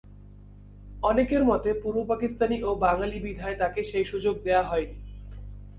অনেকের 1.03 1.43
মতে 1.45 1.69
পূর্ব 1.73 1.97
পাকিস্তানি 2.07 2.57
ও 2.63 2.69
বাঙালি 2.75 3.17
বিধায় 3.19 3.57
তাকে 3.57 3.79
সেই 3.83 4.05
সুযোগ 4.05 4.35
দেওয়া 4.43 4.63
হয়নি। 4.63 4.97